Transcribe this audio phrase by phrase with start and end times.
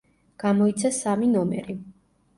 [0.43, 1.77] გამოიცა სამი ნომერი.